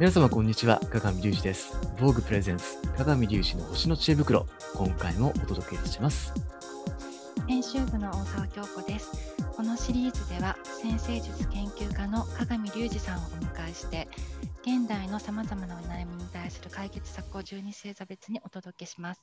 [0.00, 1.78] 皆様こんにちは、鏡隆二です。
[2.00, 6.32] 防具プレゼンス、鏡隆二の星の知恵袋、今回もお届けいたします。
[7.46, 9.36] 編集部の大沢京子です。
[9.54, 14.08] このシリーズでは、先生術研究家の鏡隆二さんをお迎えして、
[14.62, 19.20] 現代のさまざまなお悩みに対する解決策を12星座別にお届けします。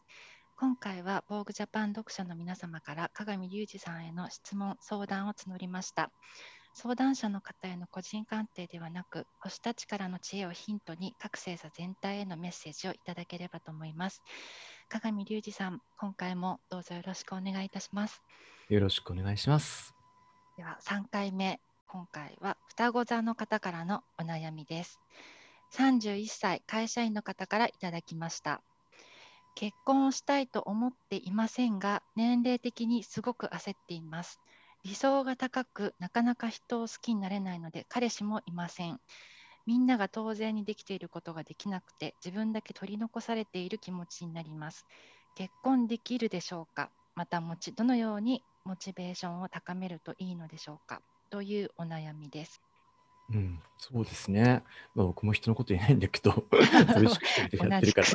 [0.59, 6.12] 今回は、防具ジャパン読者の皆様から鏡隆二さんへの質問、相談を募りました。
[6.80, 14.21] 相談者の方への個人鑑定ではなく、星たちからの知恵をヒントに各星座全体へのメッセージをいただければと思います。
[14.88, 18.21] 鏡隆二さん、今回もどうぞよろしくお願いいたします。
[18.69, 19.96] よろしくお願いします。
[20.55, 25.00] では3回目、今回は双子座の方からのお悩みです。
[25.74, 28.61] 31歳会社員の方からいただきました。
[29.55, 34.39] 結婚をしたいと思っていませんが、年齢的にすごく焦っています。
[34.84, 39.00] 理想が高く、なかなか人を好きになれないので、彼氏もいません。
[39.66, 44.86] みんなが当然にできていることができなくて、自分だけ取り残されている気持ちになります。
[45.36, 46.89] 結婚できるでしょうか？
[47.16, 51.02] またもち、どのようにモチベーションを高めるといいのでしょうか？
[51.30, 52.62] というお悩みです。
[53.30, 54.64] うん、そうですね。
[54.95, 56.31] まあ、僕も人のこと言えないんだけど、
[56.94, 58.08] 寂しく一人でやってるから。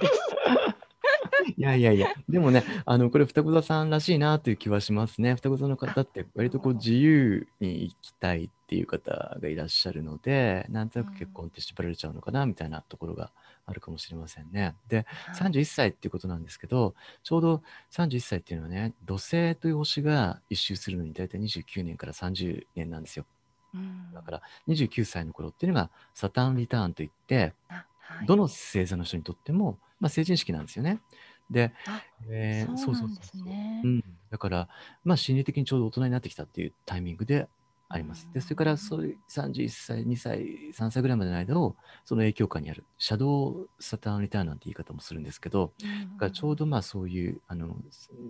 [1.56, 5.34] いやいやいや、でもね、あのこれ、双子座さんらしいなという気はしますね。
[5.34, 13.30] 双子座の方って、割とこう自由に生きたいっていう方がいらっしゃるので、なんとなく結婚って縛られちゃうのかなみたいなところが
[13.66, 14.74] あるかもしれませんね。
[14.88, 23.26] で、31歳っていうことなんですけど、ちょうど31歳っていうのはね、土星という星が一周するのに大体29年から30年なんですよ。
[23.74, 27.54] うんだから29歳の頃っていうのがサタンリターンといって、
[28.26, 31.00] どの星座の人にとっても、まあ、成人式なんですよね。
[31.48, 34.68] で、あえーそうなんですねうん、だから、
[35.04, 37.48] まあ、心理的にちょうど大人になってきたっていうタイミングで
[37.88, 38.28] あります。
[38.32, 45.72] で、それからそういう31歳、2歳、3歳ぐらいまでの間を、その影響下にある、シャドウサタンリターンなんて言い方もするんですけど、
[46.14, 47.76] だからちょうどまあそういうあの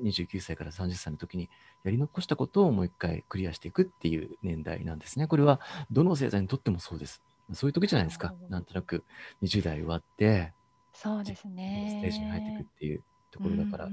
[0.03, 1.49] 29歳から30歳の時に
[1.85, 5.29] やり残したことをもう一回クリアしていくっていう年代なんですね。
[5.29, 7.23] これはどの星座にとってもそうです。
[7.53, 9.05] そういう時じゃないですかなんとなく
[9.43, 10.53] 20代終わって、
[10.93, 11.89] そうですね。
[11.91, 13.91] ステージに入っていくっていうところだからう。
[13.91, 13.93] ん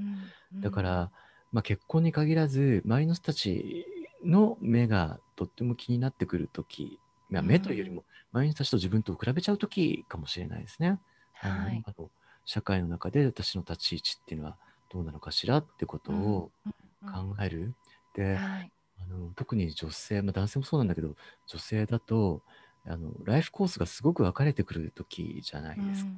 [0.54, 1.10] うんだから、
[1.52, 3.86] まあ、結婚に限らず、周りの人たち
[4.24, 11.00] の目がとっても気になってくる時、まあ、目というよりも、周りの人たちと自分と比べちゃう時かもしれないですね。
[11.42, 12.10] あのはい今の
[12.44, 14.56] 社会の中で私の立ち位置っていうのは
[14.92, 16.72] どうなのかしらってことをうん
[17.12, 17.58] 考える。
[17.60, 17.74] うん
[18.12, 18.72] で、はい
[19.02, 21.14] あの特に女性、まあ、男性もそうなんだけど、
[21.46, 22.42] 女性だと
[22.86, 26.10] あのライフコースがすごく分かれてくる時じゃないですか。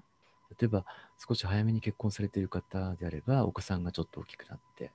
[0.59, 0.85] 例えば
[1.19, 4.93] 少し早めに結婚されている方であれば、お子さんがちょっと大きくなって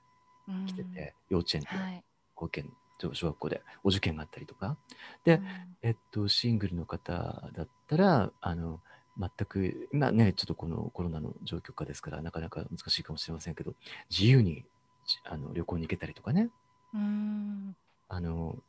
[0.48, 2.04] うんきてて、幼稚園とはい。
[2.34, 4.78] 保育園、小小学校でお受験があったりとか、
[5.24, 5.76] でうん。
[5.82, 8.82] えっと、シングルの方だったら、あの、
[9.18, 13.74] 全く、今ね、ちょっとこのコロナの状況下ですから、なかなか難しいかもしれませんけど、
[14.10, 14.66] 自由に
[15.04, 16.50] じあの旅行に行けたりとかね、
[16.92, 17.76] うん。
[18.08, 18.62] あの、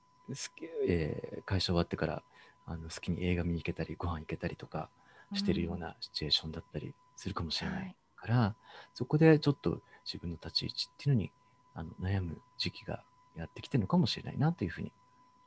[0.88, 2.24] えー会社終わってから、
[2.66, 4.92] あの好きに映画見に行けたり、ご飯行けたりとか
[5.34, 8.56] してるようなシチュエーションだったりするかもしれなはいいから、
[8.94, 11.32] そこでちょっと自分の立ち位置っていうのに
[11.76, 13.04] あの悩む時期が
[13.36, 14.92] やってきてるのかもしれないなというふうに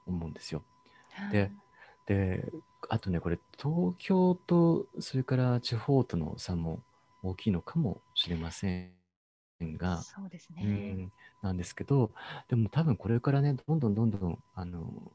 [0.06, 0.62] 思うんですよ。
[1.30, 1.50] で
[2.06, 2.52] で、
[2.88, 6.80] あとね、これ、東京と、それから地方との差も
[7.22, 8.90] 大きいのかもしれませ
[9.62, 10.66] んが、そうですうね。
[10.66, 12.10] ん、なんですけど、
[12.48, 15.12] でも多分これからね、どんどんどんどんあの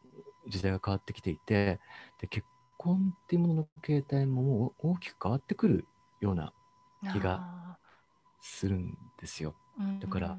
[0.47, 1.79] 時代が変わってきていて、
[2.19, 5.85] で結婚っていうものの形態ももう大きく変わってくる
[6.21, 6.53] ような
[7.11, 7.77] 気があ
[8.41, 9.55] するんですよ。
[9.99, 10.37] だから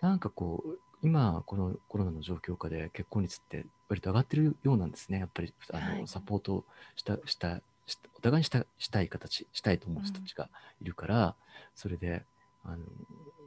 [0.00, 5.18] なんかこう、今、このコロナの状況下で結婚率って割と上がってるようなんですね。
[5.18, 6.64] やっぱりあの、はいサポート
[6.96, 10.48] したしたしたお互いにしたしたい形、したいと思う人たちが
[10.80, 11.34] いるから、
[11.74, 12.24] それで
[12.64, 12.78] あの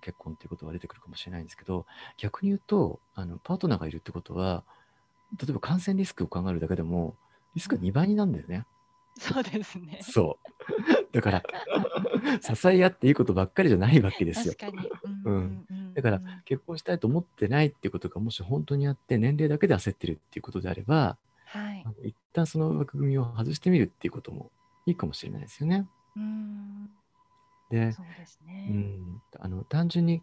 [0.01, 1.85] 結婚っていうことが出てくるかもしれないんですけど、
[2.17, 4.63] 逆に言うと、あのパートナーがいるってことは、
[5.39, 7.15] 例えば感染リスクを考えるだけでも、
[7.55, 8.65] リスクが2倍になるんだよね。
[9.19, 9.99] そうですね。
[10.01, 10.39] そ
[11.11, 11.13] う。
[11.13, 11.43] だから、
[12.41, 14.71] 支え合っていいことばっかりじゃないわけですよ確。
[14.71, 14.89] かに。
[15.25, 24.49] うんうんうんだからうん結婚したいと思ってないっていうことがもし本当にあって年齢だけで焦ってるっていうことであれば、はい一旦その枠組みを外してみるっていうことも
[24.85, 25.85] いいかもしれないですよね。
[26.15, 26.89] うん
[27.69, 28.67] で、そうですうね。
[28.69, 30.21] ん、あの単純に、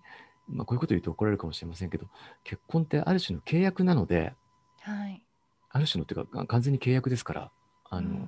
[0.49, 2.07] まあ、こういうこと言うと怒られるかもしれませんけど
[2.45, 4.33] 結婚ってある種の契約なので
[4.81, 5.23] はい。
[5.71, 7.51] ある種のっていうか完全に契約ですから
[7.91, 8.23] あの、うんうん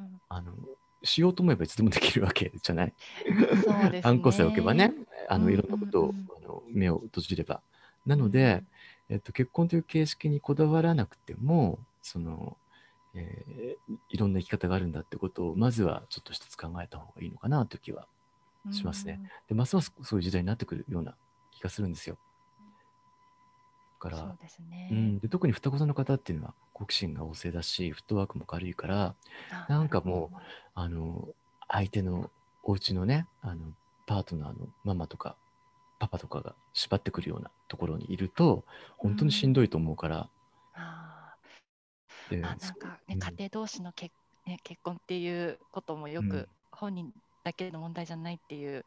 [0.00, 0.52] うんあの
[1.02, 2.92] しようと思えばいつでもできるわけじゃない？
[3.26, 4.00] そうですね。
[4.02, 4.92] ハンコさえ置けばね、
[5.30, 7.62] あのうんいろんなことを、うんうんあの目を閉じれば。
[8.04, 8.62] なので、
[9.08, 12.58] えっと、結婚という形式にこだわらなくても、その、
[13.14, 18.06] えーいろんな生き方があるんだってことをまずはちょっと一つ考えた方がいいのかなという気は
[18.70, 19.20] しますね。
[19.48, 21.14] でますますそういう時代になってくるような
[21.50, 22.18] 気がするんですよ。
[24.08, 24.22] だから。
[24.22, 24.88] そうですね。
[24.90, 29.14] うん、で特に双子座の方っていうのは好奇心が旺盛だしフットワークも軽いから
[29.68, 30.36] なんかもう
[30.74, 31.28] あの
[31.68, 32.30] 相手の
[32.62, 33.60] お家のねあの
[34.06, 35.36] パートナーのママとか
[35.98, 38.64] パパとかが縛ってくるようなところにいると
[38.96, 40.28] 本当にしんどいと思うから、
[40.74, 41.34] あ
[42.30, 42.44] でー。
[42.44, 43.18] あなんかね、うん。
[43.18, 44.14] 家庭同士の結,、
[44.46, 47.12] ね、結婚っていうこともようんく、本人
[47.44, 48.86] だけの問題じゃないっていう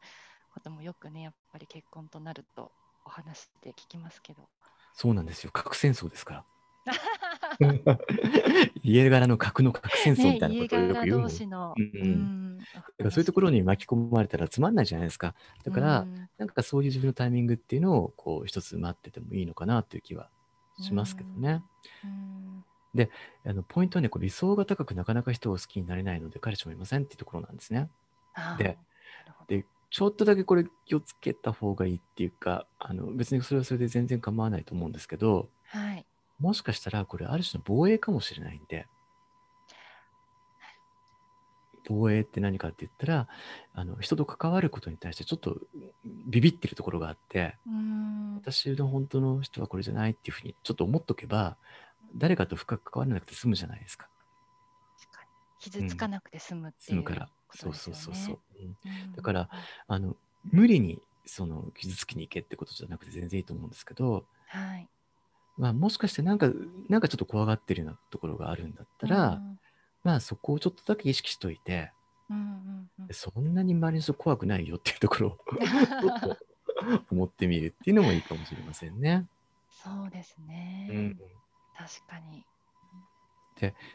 [0.52, 2.72] こともよくねやっぱり結婚となると
[3.04, 4.48] お話で聞きますけど。
[4.94, 5.50] そうなんですよ。
[5.52, 6.44] 核戦争ですから。
[8.82, 11.90] 家柄の核の核戦争ねみたいなことをよく言うもん、同士の、うん。
[11.94, 12.56] うん。
[12.56, 15.34] んだからそういうところに巻き込まれたらつまんないじゃないですか。
[15.64, 16.28] だから、うん。
[16.38, 20.30] なんかそういう自分のタイミングっていうのをこう一つ待っててもいいのかなという気は
[20.80, 21.62] しますけどね。
[22.04, 22.64] うん。
[23.46, 27.90] あのポイントはね、こう理想が高くなかなか人を好きになれないので彼氏もいませんっていうところなんですね。
[29.48, 36.04] で、ちょっとだけこれ気をつけた方がいいっていうか、あの別にそれはそれで全然構わないと思うんですけど、はい。
[36.40, 38.88] もしかしたらこれある種の防衛かもしれないんで、
[41.86, 43.28] 防衛って何かって言ったら、
[43.72, 45.58] あの人と関わることに対してちょっと
[46.26, 51.56] ビビってるところがあって、うん私の本当の人はこれじゃないっていうふうにちょっと思っとけば、
[52.16, 54.08] 誰かと深く関わらなくて済むじゃないですか。
[54.98, 55.28] 確かに
[55.60, 57.28] 傷つかなくて済むっていう済むから。
[57.56, 58.00] そうことですよね。
[58.00, 59.16] そうそうそう。
[59.16, 59.48] だから
[59.86, 64.88] あの無理にその傷つきに行けってことじゃなくて全然いいと思うんですけど、はい。
[65.56, 66.50] まあ、もしかしてなんか
[66.88, 69.58] なんかちょっと怖がってるようなところがあるんだったら、うん
[70.02, 71.90] まあそこをちょっとだけ意識しといて
[72.28, 75.38] うんうんうんそんなに周りの人怖くないよっていうところを
[77.10, 79.26] 思ってみるっていうのもいいかもしれませんね。
[79.70, 80.88] そうですね。
[80.90, 81.20] うん、
[81.74, 82.44] 確かに。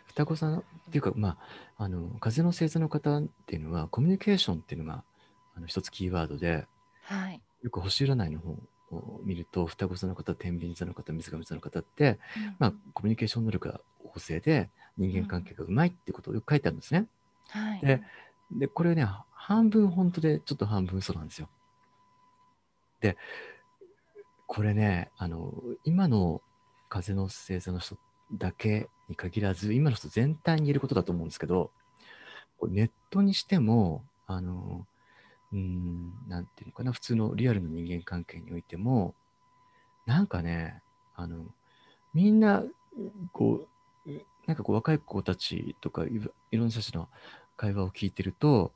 [0.08, 1.38] 双子さんっていうかま
[1.78, 5.04] ああの風の星座の方っていうのはコミュニケーションっていうのが
[5.56, 6.66] あの一つキーワードで
[7.04, 7.42] はい。
[7.64, 8.52] よく星占いの方
[8.92, 12.20] を見ると双子座の方天秤座の方水上座の方って
[12.58, 17.06] まあ、コミュニケーション能力が旺盛で人間関係がうまいってことをよく書いてあるんですね。
[17.50, 17.82] はい。
[17.82, 18.02] で
[18.52, 21.50] でこれね半分本当でちょっと半分嘘なんですよ。
[23.02, 23.18] で
[24.48, 25.54] これねあの
[25.84, 26.42] 今の
[26.90, 27.98] 風の星座の人
[28.34, 31.72] だけに限らず今の人全体に言えることだと思うんですけど
[32.70, 34.86] ネットにしてもあの
[35.52, 39.16] うーんなんていうのかな普通のリアルの人間関係においても
[40.06, 40.82] なんかね
[41.16, 41.44] あの
[42.14, 42.64] みんな
[43.34, 43.68] こ
[44.06, 44.10] う
[44.46, 46.08] なんかこう若い子たちとかい
[46.52, 47.08] いろんな人たちの
[47.58, 48.72] 会話を聞いてると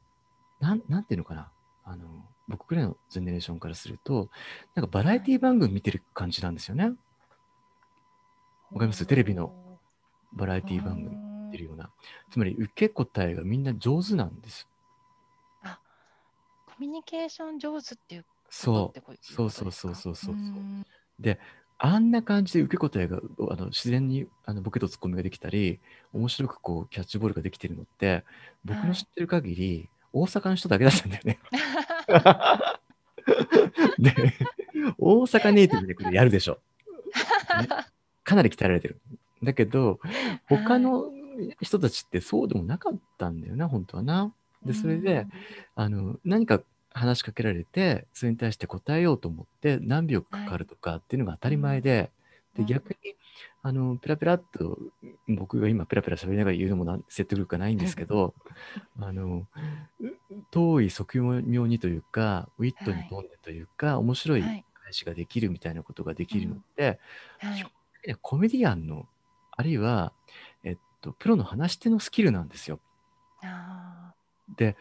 [0.59, 1.49] なんなんていうのかな
[1.83, 2.05] あの
[2.47, 4.29] 僕ぐらいのジェネレーションからすると
[4.75, 6.85] なんかバラエティ番組見てる感じなんですよね。
[6.85, 6.91] わ
[8.79, 9.05] かります？
[9.05, 9.53] テレビの
[10.35, 11.15] バラエティ番組
[11.47, 11.89] 見てるような。
[12.31, 14.67] つまり受け答えがみんな上手なんです。
[15.63, 18.99] コミュニケーション上手っていうそう。
[19.21, 20.35] そうそうそうそうそう。
[20.35, 20.85] うん。
[21.77, 23.19] あんな感じで受け答えが
[23.49, 25.79] あの自然にあのボケとツッコミができたり
[26.13, 28.23] 面白くこうキャッチボールができてるのって
[28.63, 31.39] 僕の知ってる限り、大阪の人だけだったんだよね。
[33.99, 34.33] で
[34.97, 36.59] 大阪ネイティブでこれやるでしょ。
[37.59, 37.67] ね。
[38.23, 39.01] かなり鍛えられてる。
[39.43, 39.99] だけど
[40.47, 41.11] 他の
[41.61, 44.33] 人たちってそうでもなかったんだよな本当はな。
[44.63, 45.27] でそれで、
[45.75, 52.11] あの何か話しかけられてそれに対して答えようと思って何秒かかるとかっていうのが当たり前で,、
[52.57, 52.65] うん。
[52.65, 52.95] で逆に
[53.63, 54.77] あのペラペラっと
[55.27, 58.33] 僕が今ペラペラ喋りながら言うのも説得力がないんですけど
[59.01, 59.47] あの
[59.99, 60.07] う
[60.51, 64.65] 遠い側面にというかウィットに富んでというか、面白いはい。
[64.83, 66.99] 返しができるみたいなことができるのって、
[67.39, 67.63] はい。
[68.07, 69.07] ねコメディアンの
[69.55, 70.13] あるいは、
[70.63, 72.79] えっと、プロの話し手のスキルなんですよ。
[73.43, 74.13] あ
[74.55, 74.75] で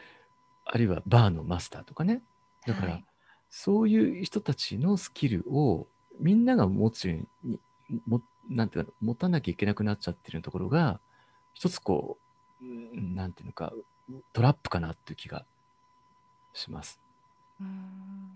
[0.64, 2.22] あるいはバーのマスターとかね。
[2.64, 3.04] ーだから、はい。
[3.50, 5.86] そういう人たちのスキルを
[6.20, 7.58] みんなが持つように
[8.06, 11.00] もなんていうか持たなきゃいけなくなっちゃってるところが
[11.54, 12.18] 一つこ
[12.62, 12.66] うう
[13.00, 13.72] んなんていうのか
[14.32, 15.44] トラップかなっていう気が
[16.54, 17.00] します。
[17.60, 17.64] う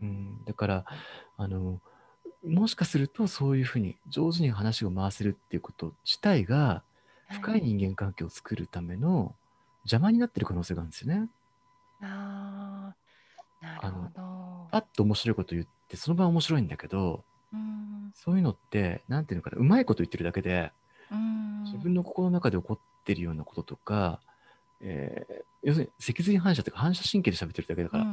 [0.03, 0.09] うん。
[0.09, 0.85] ん、だから
[1.37, 1.81] あの
[2.47, 6.83] もしかするとそういうふうに上手に話を回せるっていうこと自体が
[7.31, 9.35] 深い人間関係を作るための
[9.85, 11.29] 邪魔になってる可能性があるんですよね。
[12.03, 14.69] あーなるほど。
[14.71, 18.13] パッと面白いこと言ってその場面白いんだけどうん。
[18.15, 20.73] そういうのってなんていうのかなうまいこと言ってるだけで
[21.11, 21.65] うん。
[21.65, 24.21] 自分の心の中で起こってるようなこととか、
[24.81, 28.07] えー要するに脊髄反射というか反射神経で喋ってるだけだから、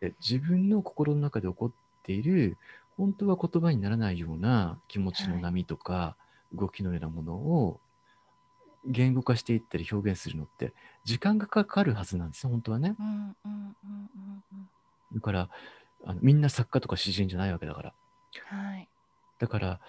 [0.00, 2.58] で自分の心の中で起こっている
[2.96, 6.16] 本当は言葉にならないような気持ちの波とか、
[6.52, 7.80] 動きのようなものを
[8.86, 10.72] 言語化していったり表現するのって
[11.04, 12.96] 時間がかかるはずなんですよ本当はね。
[15.12, 15.48] だから
[16.04, 17.92] あのみんな作家とか詩人じゃないわけだから。
[18.44, 18.88] はい。
[19.38, 19.80] だから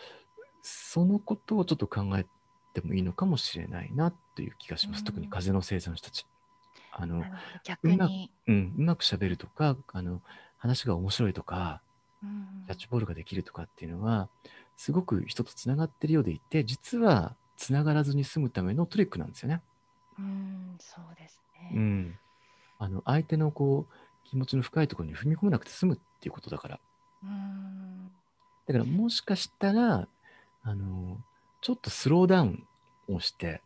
[0.62, 2.26] そのことをちょっと考え
[2.74, 5.00] てもいいのかもしれないなという気がします。
[5.00, 6.26] うん特に風の星座の人たち。
[6.92, 7.24] あの
[7.84, 8.32] うまに。
[8.48, 10.22] うん、うまくしゃべるとかあの
[10.58, 11.87] 話が面白いとかうん
[12.22, 14.30] キャッチボールができるとかっていうのは
[14.76, 19.62] すごく人とつながってるようでいて実はつながらずに済むためのトリックなんですよね。
[20.20, 21.72] うん、そうですね。
[21.74, 22.16] うん、
[22.80, 26.80] あの相手のこう気持ちの深いところに踏み込まなくて済むっていうことだから。
[27.24, 28.12] うん
[28.68, 30.08] だからもしかしたら
[30.64, 31.18] あの
[31.62, 32.68] ちょっとスローダウン
[33.08, 33.62] をして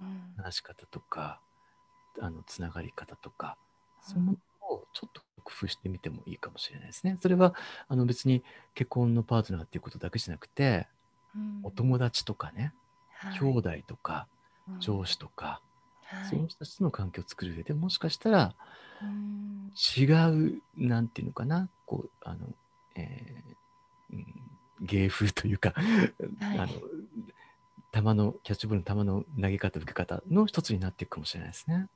[0.00, 1.40] うん話し方とか
[2.20, 3.58] あのつながり方とか
[4.00, 4.36] その
[4.76, 7.18] をちょっと工夫してみてもいいかもしれないですね。
[7.20, 7.54] それは
[7.88, 8.42] あの別に
[8.74, 10.86] 結婚のパートナーっていうことだけじゃなくて、
[11.34, 11.60] うん。
[11.62, 12.72] お友達とかね、
[13.14, 13.38] はい。
[13.38, 14.26] 兄弟とか
[14.68, 14.80] うん。
[14.80, 15.60] 上司とか、
[16.04, 16.28] はい。
[16.30, 18.54] そういう人たちとの関係を作る上でもしかしたら
[19.02, 19.72] うん。
[19.98, 22.46] 違うなんていうのかなこうあの、
[22.96, 24.26] えーうん、
[24.80, 25.74] 芸風というか、
[26.40, 26.58] はい。
[26.58, 26.72] あの
[27.92, 31.88] 球のキャッチボールの球の投げ方受け方の一つになっていくかもしれないですね。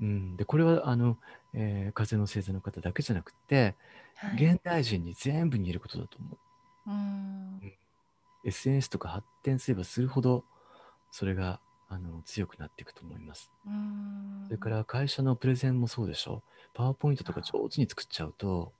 [0.00, 1.16] うん、でこれはあの、
[1.54, 3.74] えー風の星座の方だけじゃなくて、
[4.16, 6.90] はい現代人に全部に言えることだと思う。
[6.90, 7.72] うん、
[8.44, 10.44] SNS とか発展すればするほど
[11.10, 13.50] それがあの強くなっていくと思います。
[13.66, 16.42] うん、それから会社のプレゼンもそうでしょ。
[16.74, 18.72] パワーポイントとか上手に作っちゃうと、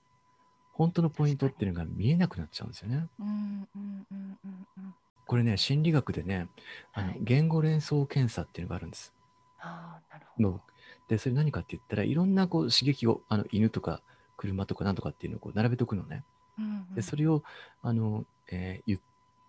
[0.72, 3.06] 本当のポイントっていうのが見えなくなっちゃうんですよね。
[5.26, 6.48] これね、心理学でね、
[6.92, 9.12] あのはい言語連想検査っていうのがあるんです。
[9.58, 10.60] ああ、なるほのど。
[11.08, 14.00] で、それ何かって言ったらいろんなこう刺激を、あの犬とか
[14.36, 16.24] 車とかなんとかっていうのをこう並べておくのね。
[16.58, 17.42] うんうんで、それを
[17.82, 19.00] あの、えーゆ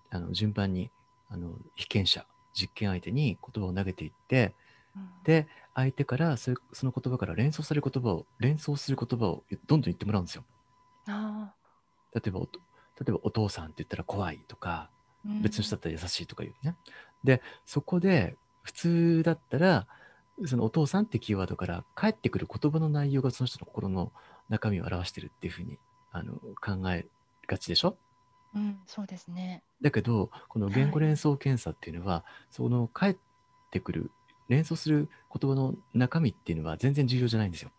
[0.09, 0.89] あの順番に
[1.29, 4.53] あの被験者、実験相手に言葉を投げていって、
[4.95, 10.43] うんで、相手からそれその言葉から連想される言葉を、連想する言葉をどんどん言ってもらうんですよ。
[11.07, 11.53] あ
[12.13, 12.45] 例えば、例
[13.09, 14.89] えばお父さんって言ったら怖いとか、
[15.41, 16.75] 別の人だったら優しいとか言うね。
[17.23, 19.87] で、そこで普通だったら、
[20.45, 24.11] そのお父さんってキーワードから返ってくる言葉の内容がその人の心の
[24.49, 25.77] 中身を表してるっていうふうに
[26.11, 27.05] あの考え
[27.47, 27.97] がちでしょ？
[28.55, 29.61] うん、そうですね。
[29.81, 33.17] だけど、この言語連想検査っていうのは、その返っ
[33.71, 34.11] てくる、
[34.47, 37.71] 連想する言葉の中身っていうのは全然重要じゃないんですよ。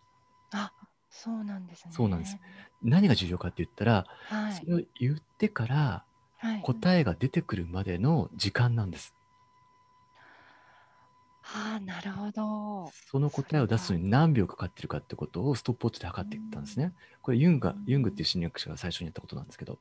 [0.53, 0.73] あ、
[1.11, 1.93] そうなんですね。
[1.93, 2.39] そうなんです。
[2.83, 4.67] 何が重要かって言ったら、はいそ。
[4.67, 6.05] れを言ってから
[6.37, 6.63] はい。
[6.63, 9.15] 答えが出てくるまでの時間なんです。
[11.55, 12.91] ああ、なるほど。
[13.11, 16.93] その答えを出すのに何秒かかってるかってことをストップウォッチで測っていったんですね。
[17.23, 19.79] これユンが、ユングっていう心理学者が最初にやったことなんですけど。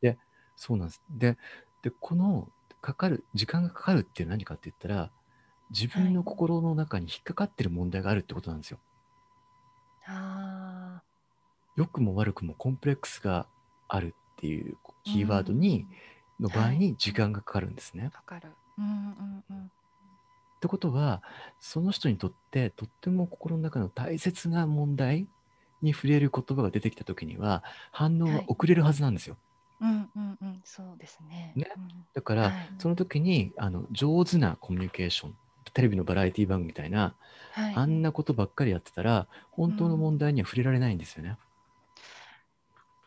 [0.00, 0.18] で、
[0.56, 1.02] そうなんです。
[1.10, 1.36] で、
[1.82, 2.48] でこの
[2.80, 5.10] かかる、時間がかかるっていうのは何かって言ったら、
[5.70, 8.78] 自分の心の中に引っかかってる問題があるってことなんですよ。
[10.06, 11.02] あ
[11.76, 13.46] 良くも悪くもコンプレックスが
[13.88, 15.86] あるっていうキーワードに、
[16.40, 18.10] の場合はいに時間がかかるんですね。
[18.12, 18.50] あ、わかる。
[18.78, 19.70] うんうんうん。
[20.64, 21.22] ってことは
[21.60, 25.26] その人にとってとっても心の中の大切な問題
[25.82, 29.36] に触れる言葉が出てきた時には反応は遅れるはずなんですよ。
[29.82, 31.52] うんうんうん、そうですね。
[31.54, 35.36] ねうんだから、はいその時にあの上手なコミュニケーション
[35.74, 37.14] テレビのバラエティ番組みたいな、
[37.52, 41.36] はい、あんなことばっかりやってたら本当の問題には触れられないんですよね。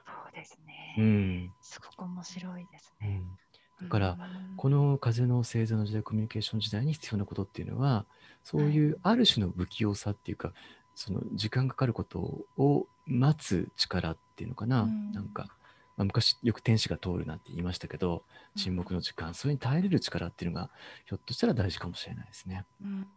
[0.06, 0.96] そうですね。
[1.00, 3.24] うんすごく面白いですね。
[3.24, 3.38] うん、
[3.82, 4.58] だからうん。
[4.58, 8.06] この風の星座の時代コミュニケーション時代に必要なことっていうのは
[8.44, 10.52] そういうある種の不器用さっていうか、
[10.96, 12.20] その時間かかること
[12.58, 15.12] を待つ力っていうのかな、うん。
[15.12, 15.48] なんか、
[15.96, 18.24] まあ、昔よく天使が通るなんて言いましたけど
[18.56, 20.72] 沈黙の時間、それに耐えれる力っていうのが
[21.06, 22.66] ひょっとしたら大事かもしれないですね。
[22.82, 23.08] うん。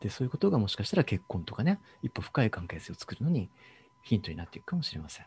[0.00, 3.48] でそういうことがもしかしたら結婚とかね一歩深い関係性を作るのに
[4.02, 5.26] ヒントになっていくかもしれません。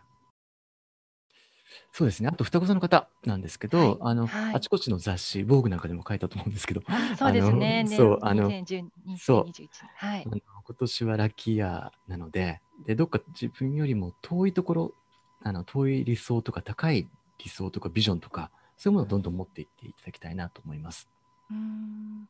[1.92, 2.30] そうですね。
[2.30, 7.86] あと、双子座の方なんですけど、はいあの、はいあちこちの雑誌、防具なんかでも書いたと思うんですけど、あそうですね。
[7.90, 10.30] そうあの2010そう2021はいあ。
[10.30, 14.94] の今年はラッキーイヤーなのででどっか自分よりも遠いところ
[15.44, 17.08] あの遠い理想とか高い
[17.38, 21.08] 理想とかビジョンとかそういうものをどんどん持っていっていただきたいなと思います。
[21.52, 22.26] うーんな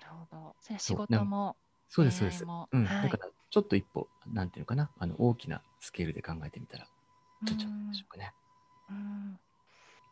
[0.00, 0.54] るほど。
[0.60, 1.56] そ仕事も
[1.88, 2.44] そうですそうです。
[2.44, 2.46] う
[2.78, 8.32] んはいだからちょっと一歩なんていうのかなあの大きなスケールで考えてみたらいいんじゃないでしょうかね。
[8.38, 8.43] うん
[8.88, 9.38] あ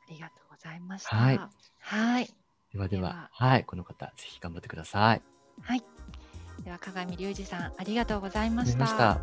[0.09, 1.17] りがとうございました。
[1.17, 1.41] はい
[1.81, 2.31] はい。
[2.73, 5.23] ではではでははいこの方ぜひ頑張ってください。
[5.61, 5.83] はい。
[6.65, 9.19] では鏡隆二さんありがとうございました。